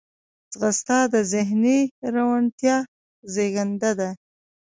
ځغاسته 0.53 0.97
د 1.13 1.15
ذهني 1.31 1.79
روڼتیا 2.13 2.77
زیږنده 3.33 3.91
ده 3.99 4.09